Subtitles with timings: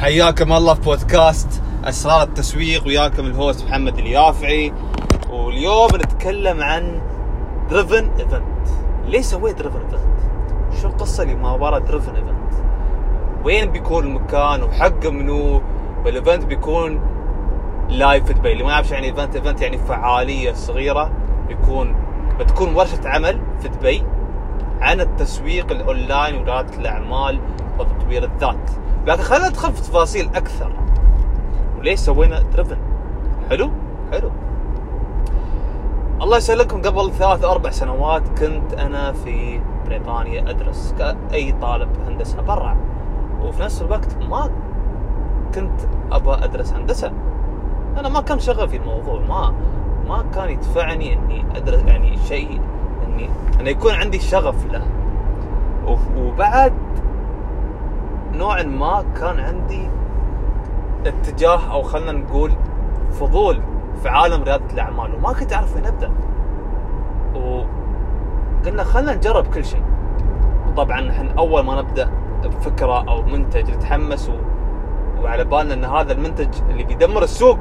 [0.00, 4.72] حياكم الله في بودكاست أسرار التسويق وياكم ال host محمد اليافعي.
[5.30, 7.00] واليوم نتكلم عن
[7.70, 8.68] Driven event
[9.06, 12.54] ليه سويت Driven event شو القصة اللي ما وراء Driven event
[13.44, 15.62] وين بيكون المكان؟ وحق منو؟
[16.04, 17.00] وال event بيكون
[17.88, 18.52] live في دبي.
[18.52, 21.10] اللي ما يعرف يعني event event يعني فعالية صغيرة.
[21.48, 21.96] بيكون
[22.40, 24.02] بتكون ورشة عمل في دبي
[24.80, 27.40] عن التسويق الأونلاين ورياده الأعمال
[27.78, 28.70] وتطوير الذات.
[29.06, 30.72] لكن خلينا ندخل في تفاصيل أكثر.
[31.78, 32.76] وليش سوينا دريفن
[33.50, 33.70] حلو؟
[34.12, 34.30] حلو.
[36.22, 36.82] الله يسلمكم.
[36.82, 42.76] قبل ثلاث أربع سنوات كنت أنا في بريطانيا أدرس كأي طالب هندسة برا.
[43.42, 44.50] وفي نفس الوقت ما
[45.54, 45.80] كنت
[46.12, 47.12] أبغى أدرس هندسة.
[47.98, 49.20] أنا ما كان شغفي الموضوع.
[49.20, 49.54] ما
[50.08, 52.60] ما كان يدفعني إني أدرس يعني شيء
[53.06, 54.82] إني إنه يكون عندي شغف له.
[56.16, 56.72] وبعد
[58.38, 59.90] نوعا ما كان عندي
[61.06, 62.52] اتجاه أو خلينا نقول
[63.10, 63.62] فضول
[64.02, 66.10] في عالم ريادة الأعمال وما كنت أعرف وين أبدأ.
[67.34, 69.82] وقلنا خلينا نجرب كل شيء.
[70.68, 72.10] وطبعا إحنا أول ما نبدأ
[72.44, 74.32] بفكرة أو منتج نتحمس و...
[75.22, 77.58] وعلى بالنا إن هذا المنتج اللي بيدمر السوق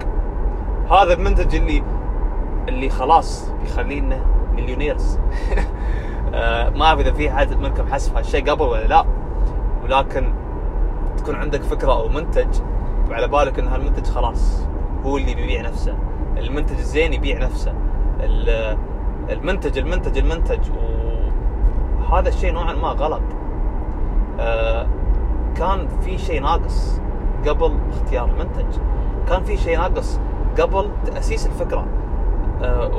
[0.92, 1.84] هذا المنتج اللي
[2.68, 4.20] اللي خلاص بيخلينا
[4.54, 5.20] مليونيرز.
[6.34, 9.06] آه، ما أعرف إذا في حد منكم حس هالشيء قبل ولا لا
[9.84, 10.34] ولكن
[11.18, 12.48] تكون عندك فكرة أو منتج
[13.10, 14.68] وعلى بالك إن هالمنتج خلاص
[15.06, 15.98] هو اللي بيبيع نفسه.
[16.38, 17.74] المنتج الزين يبيع نفسه.
[19.30, 20.60] المنتج المنتج المنتج.
[22.00, 23.22] وهذا الشيء نوعا ما غلط.
[24.40, 24.88] آه،
[25.56, 27.02] كان في شيء ناقص
[27.48, 28.80] قبل اختيار المنتج.
[29.30, 30.20] كان في شيء ناقص
[30.60, 31.86] قبل تأسيس الفكرة.
[32.62, 32.92] آه،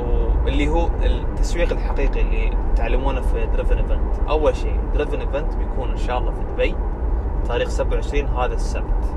[0.45, 5.97] واللي هو التسويق الحقيقي اللي تعلمونه في Driven Event أول شيء Driven Event بيكون إن
[5.97, 6.75] شاء الله في دبي.
[7.47, 9.15] تاريخ 27 هذا السبت.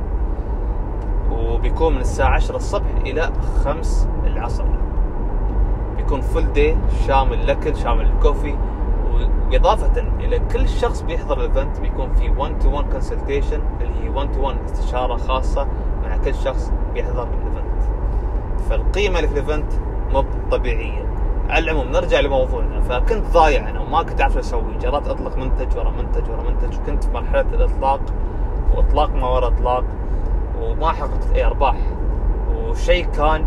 [1.33, 3.33] وبيكون من الساعة 10 الصبح إلى
[3.65, 4.65] 5 العصر.
[5.97, 8.55] بيكون full day شامل الأكل شامل الكوفي
[9.50, 14.09] وإضافة إلى كل شخص بيحضر ال event بيكون في 1 to 1 consultation اللي هي
[14.09, 15.66] 1 to 1 استشارة خاصة
[16.03, 17.82] مع كل شخص بيحضر ال event
[18.71, 19.72] فالقيمة اللي في ال event
[20.12, 21.12] مو طبيعية.
[21.48, 25.91] على العموم نرجع لموضوعنا فكنت ضايع أنا وما كنت أعرف أسوي جربت اطلق منتج ورا
[25.91, 28.00] منتج ورا منتج وكنت في مرحلة الإطلاق
[28.75, 29.84] وإطلاق ما ورا إطلاق
[30.60, 31.76] وما حققت أي أرباح
[32.56, 33.44] وشيء كان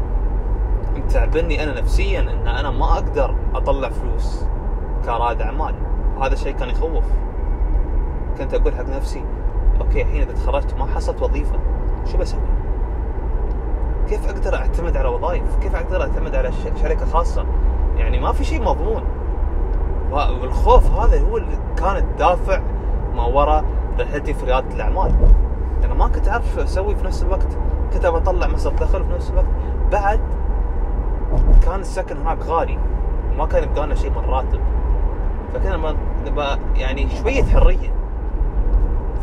[0.95, 4.45] متعبني أنا نفسيا إن أنا ما أقدر أطلع فلوس
[5.05, 5.75] كرائد اعمال
[6.21, 7.03] هذا الشيء كان يخوف
[8.37, 9.23] كنت أقول حق نفسي
[9.81, 11.59] أوكي الحين إذا تخرجت ما حصلت وظيفة
[12.05, 12.39] شو بسوي؟
[14.09, 16.51] كيف أقدر أعتمد على وظائف؟ كيف أقدر أعتمد على
[16.81, 17.45] شركة خاصة؟
[17.97, 19.03] يعني ما في شيء مضمون.
[20.11, 22.61] والخوف هذا هو اللي كان الدافع
[23.15, 23.65] ما وراء
[23.99, 25.11] رحلتي في رياده الاعمال
[25.83, 27.57] أنا ما كنت أعرف شو أسوي في نفس الوقت.
[27.93, 29.45] كنت أطلع مصدر دخل في نفس الوقت.
[29.91, 30.19] بعد
[31.65, 32.77] كان السكن هناك غالي.
[33.33, 34.59] وما كان يبقى لنا شيء من راتب.
[35.53, 35.95] فكنا
[36.25, 37.93] نبغى يعني شوية حرية.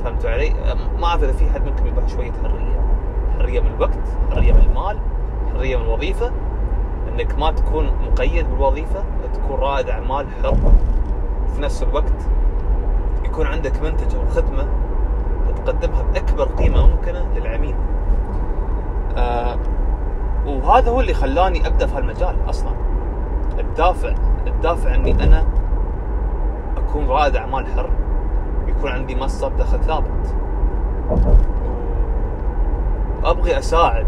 [0.04, 0.54] فهمتوا علي؟
[1.00, 2.80] ما أعرف إذا في حد منكم يبغى شوية حرية.
[3.38, 3.98] حرية من الوقت
[4.30, 4.98] حرية من المال
[5.54, 6.32] حرية من الوظيفة.
[7.08, 9.04] انك ما تكون مقيد بالوظيفة
[9.34, 10.56] تكون رائد اعمال حر
[11.54, 12.28] في نفس الوقت
[13.24, 14.66] يكون عندك منتج أو خدمة
[15.64, 17.74] تقدمها بأكبر قيمة ممكنة للعميل.
[19.16, 19.56] آه
[20.46, 22.72] وهذا هو اللي خلاني أبدأ في هالمجال أصلا.
[23.58, 24.14] الدافع
[24.46, 25.44] الدافع أني أنا
[26.76, 27.90] أكون رائد اعمال حر
[28.66, 30.34] يكون عندي مصدر دخل ثابت.
[33.24, 34.06] ابغي أساعد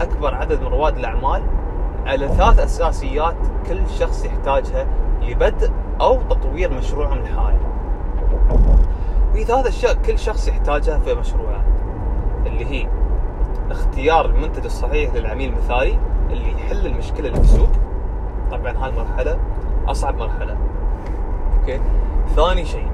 [0.00, 1.42] أكبر عدد من رواد الأعمال
[2.06, 3.36] على ثلاث أساسيات
[3.68, 4.86] كل شخص يحتاجها
[5.22, 5.70] لبدء
[6.00, 7.58] أو تطوير مشروعه الحالي.
[9.32, 11.64] وهي ثلاث أشياء كل شخص يحتاجها في مشروعه
[12.46, 12.88] اللي هي
[13.70, 15.98] اختيار المنتج الصحيح للعميل المثالي
[16.30, 17.70] اللي يحل المشكلة اللي في السوق.
[18.50, 19.38] طبعا هاي المرحلة
[19.86, 20.56] أصعب مرحلة.
[21.60, 21.80] أوكي؟
[22.36, 22.88] ثاني شيء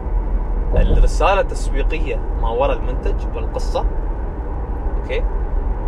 [0.76, 3.84] الرسالة التسويقية ما وراء المنتج والقصة.
[5.02, 5.24] أوكي؟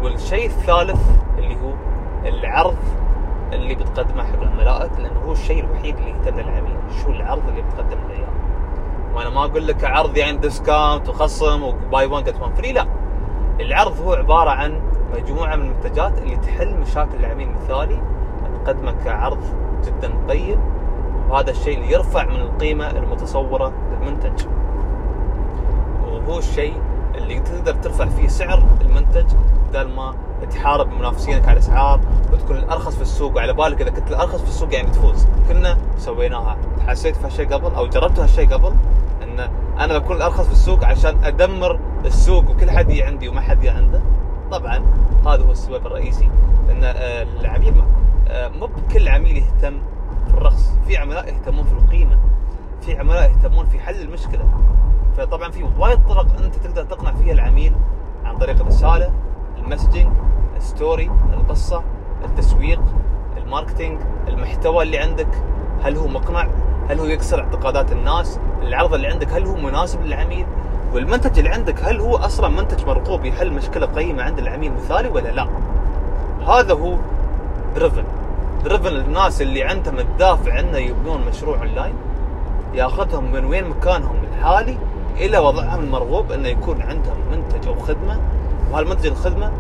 [0.02, 1.00] والشيء الثالث
[1.38, 1.72] اللي هو
[2.24, 2.76] العرض
[3.52, 7.98] اللي بتقدمه حق عملائك لأنه هو الشيء الوحيد اللي يهتم للعميل شو العرض اللي بتقدم
[8.08, 8.26] له
[9.14, 12.86] وأنا ما أقول لك عرض يعني discount وخصم و buy 1 get 1 free لا.
[13.60, 14.80] العرض هو عبارة عن
[15.14, 18.00] مجموعة من المنتجات اللي تحل مشاكل العميل المثالي
[18.64, 19.38] تقدمه كعرض
[19.86, 20.58] جدا طيب
[21.30, 24.46] وهذا الشيء اللي يرفع من القيمة المتصورة للمنتج.
[26.06, 26.74] وهو الشيء
[27.14, 29.26] اللي تقدر ترفع فيه سعر المنتج
[29.72, 30.14] بدل ما
[30.50, 32.00] تحارب منافسينك على الأسعار
[32.32, 33.36] وتكون الأرخص في السوق.
[33.36, 35.26] وعلى بالك إذا كنت الأرخص في السوق يعني تفوز.
[35.48, 36.56] كنا سويناها.
[36.86, 38.72] حسيت في هالشيء قبل أو جربت هالشيء قبل؟
[39.22, 44.00] إن أنا بكون الأرخص في السوق عشان أدمر السوق وكل حد عندي وما حد عنده
[44.50, 44.82] طبعا
[45.26, 46.30] هذا هو السبب الرئيسي.
[46.68, 47.74] لأن آه، العميل
[48.28, 49.78] آه، مو بكل عميل يهتم
[50.26, 50.72] في الرخص.
[50.86, 52.18] في عملاء يهتمون في القيمة.
[52.80, 54.44] في عملاء يهتمون في حل المشكلة.
[55.16, 57.72] فطبعا في وايد طرق أنت تقدر تقنع فيها العميل
[58.24, 59.12] عن طريق الرسالة
[59.72, 60.12] ال messaging
[60.56, 61.82] ال story القصة
[62.24, 62.80] التسويق
[63.36, 65.28] ال marketing المحتوى اللي عندك.
[65.82, 66.48] هل هو مقنع؟
[66.90, 70.46] هل هو يكسر اعتقادات الناس؟ العرض اللي عندك هل هو مناسب للعميل؟
[70.94, 75.28] والمنتج اللي عندك هل هو أصلا منتج مرغوب؟ يحل مشكلة قيمة عند العميل مثالي ولا
[75.28, 75.48] لا؟
[76.48, 76.96] هذا هو
[77.74, 78.04] Driven
[78.64, 81.94] Driven الناس اللي عندهم الدافع انه يبنون مشروع اونلاين
[82.74, 84.76] ياخذهم من وين مكانهم الحالي
[85.16, 88.18] إلى وضعهم المرغوب إنه يكون عندهم منتج أو خدمة
[88.70, 89.52] وهالمنتج الخدمة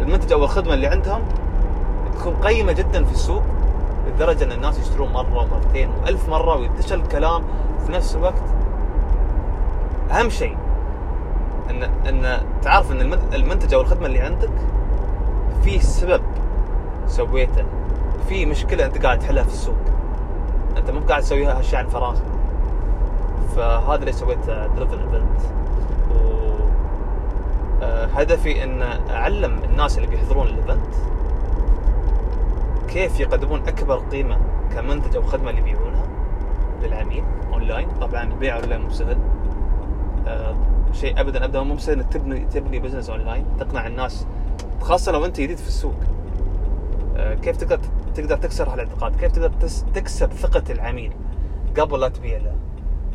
[0.00, 1.22] المنتج أو الخدمة اللي عندهم
[2.18, 3.42] تكون قيمة جدا في السوق
[4.06, 7.42] لدرجة إن الناس يشترون مرة ومرتين وألف مرة وينتشر الكلام
[7.86, 8.42] في نفس الوقت.
[10.10, 10.56] أهم شيء
[11.70, 14.50] ان إن تعرف إن المنتج أو الخدمة اللي عندك
[15.62, 16.22] في سبب
[17.06, 17.64] سويته
[18.28, 19.76] في مشكلة أنت قاعد تحلها في السوق.
[20.76, 22.16] أنت مو قاعد تسويها هالشيء عن فراغ.
[23.56, 25.40] فهذا اللي سويته Driven Event
[27.82, 30.94] هدفي إن أعلم الناس اللي بيحضرون ال event
[32.88, 34.38] كيف يقدمون أكبر قيمة
[34.74, 36.06] كمنتج أو خدمة اللي يبيعونها
[36.82, 37.88] للعميل أونلاين.
[38.00, 39.18] طبعا البيع اونلاين مو سهل.
[40.26, 40.54] أه
[40.92, 44.26] شيء ابدا ابدا مو سهل إنك تبني تبني business online تقنع الناس
[44.80, 45.94] خاصة لو أنت جديد في السوق.
[47.16, 47.80] أه كيف تقدر
[48.14, 49.52] تقدر تكسر هالاعتقاد؟ كيف تقدر
[49.94, 51.12] تكسب ثقة العميل
[51.78, 52.54] قبل لا تبيع له؟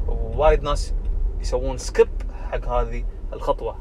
[0.08, 0.94] ووايد ناس
[1.42, 2.08] يسوون skip
[2.52, 3.04] حق هذه
[3.34, 3.76] الخطوة.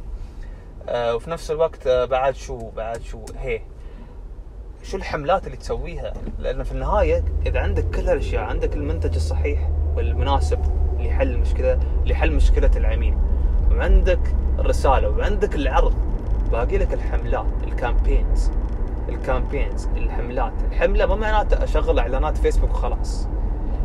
[0.88, 3.60] وفي نفس الوقت أه بعد شو بعد شو هي.
[4.82, 10.58] شو الحملات اللي تسويها؟ لأن في النهاية إذا عندك كل هالأشياء عندك المنتج الصحيح والمناسب
[10.98, 13.16] لحل المشكلة لحل مشكلة العميل
[13.70, 14.20] وعندك
[14.58, 15.94] الرسالة وعندك العرض
[16.52, 18.50] باقي لك الحملات ال campaigns
[19.08, 20.52] ال campaigns الحملات.
[20.70, 23.28] الحملة ما معناته أشغل إعلانات فيسبوك وخلاص.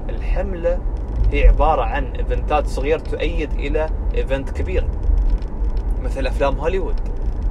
[0.10, 0.80] الحملة
[1.32, 4.88] هي عبارة عن event ات صغيرة تؤدي إلى event كبير.
[6.04, 6.96] مثل أفلام هوليوود.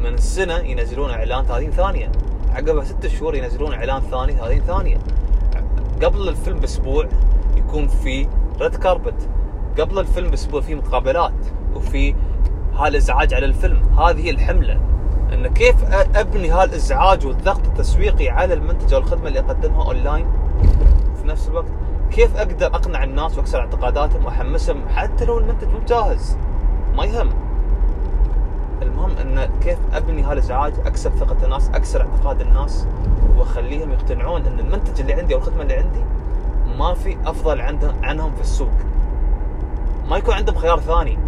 [0.01, 2.13] من السنة ينزلون إعلان 30 ثانية.
[2.55, 4.99] عقبها ست شهور ينزلون إعلان ثاني 30 ثانية.
[6.03, 7.09] قبل الفيلم بأسبوع
[7.57, 8.29] يكون في
[8.61, 9.29] red carpet
[9.81, 11.33] قبل الفيلم بأسبوع في مقابلات
[11.75, 12.15] وفي
[12.75, 13.99] هالازعاج على الفيلم.
[13.99, 14.81] هذه الحملة.
[15.33, 15.85] إن كيف
[16.15, 20.27] أبني هالازعاج والضغط التسويقي على المنتج أو الخدمة اللي أقدمها أونلاين؟
[21.23, 21.69] في نفس الوقت
[22.11, 26.37] كيف أقدر أقنع الناس وأكسر اعتقاداتهم وأحمسهم حتى لو المنتج مو جاهز؟
[26.97, 27.48] ما يهم.
[29.29, 32.87] أن كيف أبني هالازعاج أكسب ثقة الناس أكسر اعتقاد الناس
[33.37, 36.01] وأخليهم يقتنعون أن المنتج اللي عندي أو الخدمة اللي عندي
[36.79, 37.61] ما في أفضل
[38.03, 38.71] عنهم في السوق.
[40.11, 41.19] ما يكون عندهم خيار ثاني.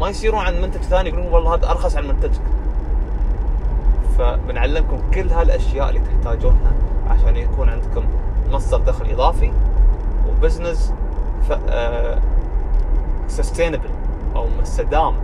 [0.00, 2.40] ما يصيرون عند منتج ثاني يقولون والله هذا أرخص عن منتجك.
[4.18, 6.72] فبنعلمكم كل هالأشياء اللي تحتاجونها
[7.08, 8.04] عشان يكون عندكم
[8.50, 9.52] مصدر دخل إضافي
[10.28, 10.92] و business
[13.28, 13.88] sustainable
[14.34, 15.14] آه، أو مستدام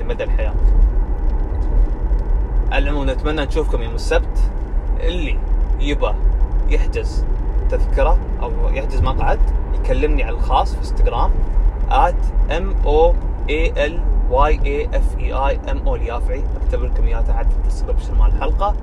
[0.00, 0.54] لمدى الحياة.
[2.72, 4.50] العموم نتمنى نشوفكم يوم السبت.
[5.00, 5.38] اللي
[5.80, 6.12] يبى
[6.68, 7.24] يحجز
[7.70, 9.38] تذكرة أو يحجز مقعد
[9.74, 11.30] يكلمني على الخاص في إنستغرام
[12.48, 13.12] m o
[13.48, 13.94] a l
[14.30, 16.44] y a f e i m o اليافعي.
[16.64, 18.74] أكتب لكم اياه تحت ال description مال الحلقة.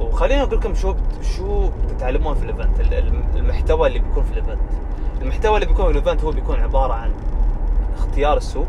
[0.00, 2.80] وخليني أقول لكم شو شو تتعلمون في ال event
[3.36, 4.58] المحتوى اللي بيكون في ال event
[5.22, 7.10] المحتوى اللي بيكون في ال event هو بيكون عبارة عن
[7.98, 8.66] اختيار السوق.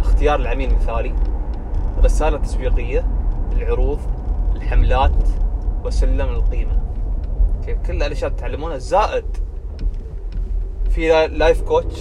[0.00, 1.14] اختيار العميل المثالي.
[2.04, 3.04] رسالة تسويقية
[3.52, 4.00] العروض
[4.56, 5.28] الحملات
[5.84, 6.78] وسلم القيمة.
[7.86, 9.24] كل الأشياء تتعلمونها زائد
[10.90, 12.00] في life coach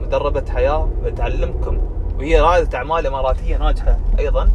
[0.00, 1.78] مدربة حياة بتعلمكم.
[2.18, 4.50] وهي رائدة أعمال إماراتية ناجحة أيضا.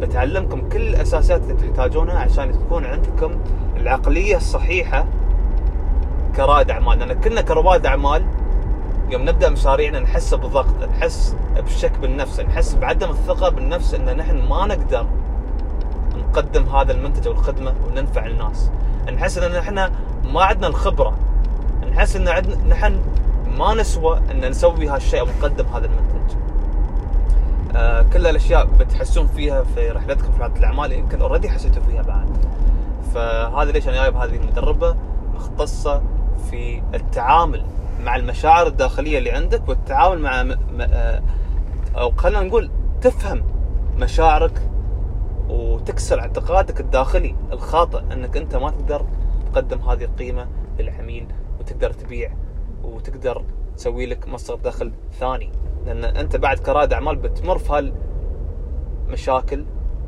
[0.00, 3.40] بتعلمكم كل الأساسات اللي تحتاجونها عشان تكون عندكم
[3.76, 5.06] العقلية الصحيحة
[6.36, 6.98] كرائد أعمال.
[6.98, 8.24] لأن كنا كرواد أعمال
[9.10, 14.66] يوم نبدأ مشاريعنا نحس بضغط نحس بشك بالنفس نحس بعدم الثقة بالنفس إن نحن ما
[14.66, 15.06] نقدر
[16.16, 18.70] نقدم هذا المنتج أو الخدمة وننفع الناس.
[19.12, 19.90] نحس إن نحن
[20.32, 21.14] ما عندنا الخبرة.
[21.92, 23.00] نحس إن عندنا نحن
[23.58, 26.36] ما نسوى إن نسوي هالشيء أو نقدم هذا المنتج.
[27.76, 32.26] آه كل الأشياء بتحسون فيها في رحلتكم في رياده الأعمال يمكن اوريدي حسيتوا فيها بعد.
[33.14, 34.96] فهذا ليش أنا جايب هذه المدربة
[35.34, 36.02] مختصة
[36.50, 37.64] في التعامل
[38.04, 40.56] مع المشاعر الداخلية اللي عندك والتعامل مع م...
[40.80, 41.22] آه،
[41.96, 42.70] أو خلينا نقول
[43.00, 43.44] تفهم
[43.96, 44.70] مشاعرك
[45.48, 49.06] وتكسر اعتقادك الداخلي الخاطئ أنك أنت ما تقدر
[49.52, 50.46] تقدم هذه القيمة
[50.78, 51.26] للعميل
[51.60, 52.32] وتقدر تبيع
[52.84, 53.44] وتقدر
[53.76, 55.52] تسوي لك مصدر دخل ثاني.
[55.86, 57.92] لأن أنت بعد كرائد أعمال بتمر في
[59.08, 59.64] هالمشاكل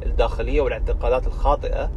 [0.07, 1.91] الداخلية والاعتقادات الخاطئة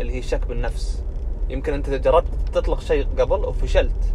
[0.00, 1.04] اللي هي الشك بالنفس.
[1.50, 4.12] يمكن أنت جربت تطلق شيء قبل وفشلت.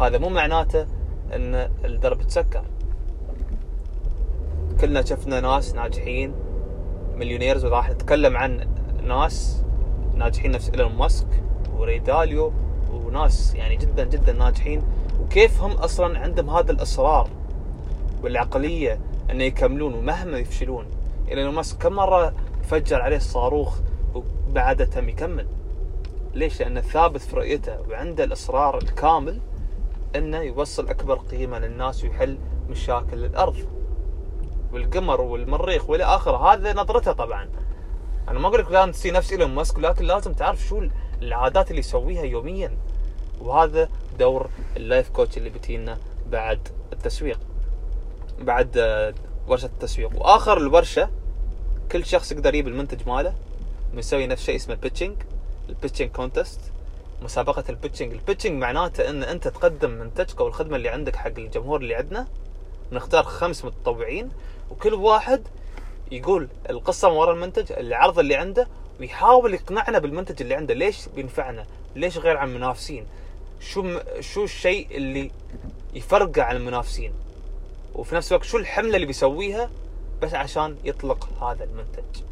[0.00, 0.86] هذا مو معناته
[1.32, 2.64] إن الدرب تسكر.
[4.80, 6.34] كلنا شفنا ناس ناجحين
[7.16, 8.68] مليونيرز وراح نتكلم عن
[9.02, 9.62] ناس
[10.14, 11.26] ناجحين نفس إيلون ماسك
[11.76, 12.52] وريداليو
[12.92, 14.82] وناس يعني جدا جدا ناجحين.
[15.20, 17.28] وكيف هم أصلا عندهم هذا الإصرار
[18.22, 20.86] والعقلية انه يكملون ومهما يفشلون؟
[21.28, 23.78] إيلون ماسك كم مرة فجر عليه الصاروخ
[24.14, 25.46] وبعده تم يكمل؟
[26.34, 29.40] ليش؟ لأنه ثابت في رؤيته وعنده الإصرار الكامل
[30.16, 33.56] إنه يوصل أكبر قيمة للناس ويحل مشاكل الأرض
[34.72, 36.52] والقمر والمريخ وإلى آخره.
[36.52, 37.48] هذا نظرته طبعا.
[38.28, 40.82] أنا ما أقول لك لازم تصير نفس إيلون ماسك لكن لازم تعرف شو
[41.22, 42.78] العادات اللي يسويها يوميا.
[43.40, 45.98] وهذا دور ال life coach اللي بتينا
[46.30, 47.38] بعد التسويق
[48.40, 49.14] بعد آه،
[49.48, 50.22] ورشة التسويق.
[50.22, 51.10] وآخر الورشة
[51.92, 53.34] كل شخص يقدر يجيب المنتج ماله
[53.94, 55.16] مسوي نفس شيء اسمه pitching
[55.68, 56.60] ال pitching contest
[57.24, 58.12] مسابقة ال pitching.
[58.12, 62.26] ال pitching معناته إن أنت تقدم منتجك أو الخدمة اللي عندك حق الجمهور اللي عندنا.
[62.92, 64.30] نختار خمس متطوعين
[64.70, 65.42] وكل واحد
[66.12, 68.68] يقول القصة من وراء المنتج العرض اللي عنده
[69.00, 70.74] ويحاول يقنعنا بالمنتج اللي عنده.
[70.74, 71.66] ليش بينفعنا
[71.96, 73.06] ليش غير عن المنافسين؟
[73.60, 74.00] شو م...
[74.20, 75.30] شو الشيء اللي
[75.94, 77.12] يفرقه عن المنافسين؟
[77.94, 79.70] وفي نفس الوقت شو الحملة اللي بيسويها
[80.22, 82.22] بس عشان يطلق هذا المنتج؟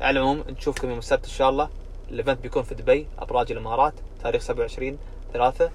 [0.00, 1.68] على العموم نشوفكم يوم السبت إن شاء الله.
[2.10, 4.98] الايفنت بيكون في دبي أبراج الإمارات تاريخ 27
[5.32, 5.70] 3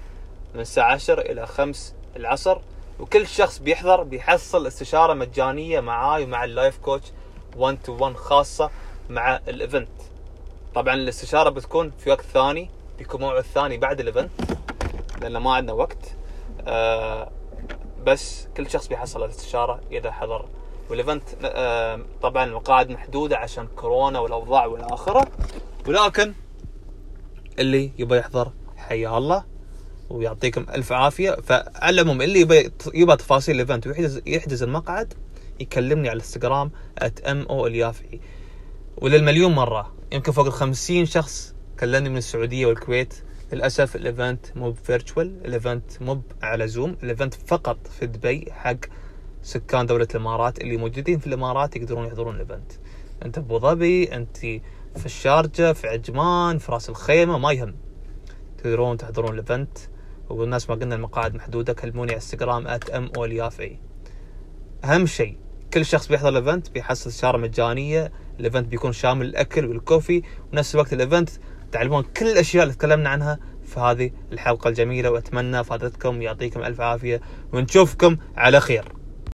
[0.54, 2.58] من الساعة 10 إلى 5 العصر.
[3.00, 7.12] وكل شخص بيحضر بيحصل استشارة مجانية معاي ومع ال life coach
[7.56, 8.70] 1 to 1 خاصة
[9.10, 9.88] مع ال event
[10.74, 14.30] طبعا الاستشارة بتكون في وقت ثاني بيكون موعد ثاني بعد ال event
[15.20, 16.14] لأن ما عندنا وقت.
[16.68, 17.30] آه
[18.04, 20.44] بس كل شخص بيحصل الاستشارة إذا حضر.
[20.90, 25.26] وال event آه طبعا المقاعد محدودة عشان كورونا والأوضاع والآخرة.
[25.86, 26.32] ولكن
[27.58, 29.44] اللي يبغى يحضر حيا الله
[30.10, 31.30] ويعطيكم ألف عافية.
[31.30, 35.14] فعلى العموم اللي يبغى يبغى تفاصيل ال event ويحجز يحجز المقعد
[35.60, 36.70] يكلمني على الانستغرام
[37.26, 38.20] ام أو اليافعي.
[38.96, 43.14] وللمليون مرة يمكن فوق ال 50 شخص كلمني من السعودية والكويت.
[43.52, 48.52] للأسف ال event مو virtual ال event مو على Zoom ال event فقط في دبي
[48.52, 48.76] حق
[49.42, 50.60] سكان دولة الإمارات.
[50.60, 52.72] اللي موجودين في الإمارات يقدرون يحضرون ال event
[53.24, 54.38] أنت أبو ظبي أنت
[54.96, 57.74] في الشارجة في عجمان في رأس الخيمة ما يهم.
[58.58, 59.78] تقدرون تحضرون ال event.
[60.28, 63.10] والناس ما قلنا المقاعد محدودة كلموني على انستغرام ام
[64.84, 65.38] أهم شيء
[65.72, 68.12] كل شخص بيحضر ال event بيحصل استشاره مجانية.
[68.40, 70.22] ال event بيكون شامل الأكل وال coffee.
[70.52, 71.30] ونفس الوقت ال event
[71.72, 73.38] تعلمون كل الأشياء اللي تكلمنا عنها.
[73.64, 77.20] في هذه الحلقة الجميلة وأتمنى فادتكم يعطيكم ألف عافية
[77.52, 79.03] ونشوفكم على خير.